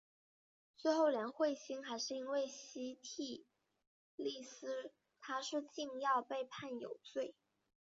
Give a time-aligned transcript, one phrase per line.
[0.77, 3.45] 最后连惠心还是因为西替
[4.15, 7.35] 利司他是禁药被判有罪。